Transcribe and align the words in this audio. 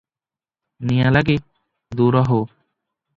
ନିଆଁଲାଗି, 0.91 1.35
ଦୂର 1.99 2.23
ହୋ! 2.31 2.39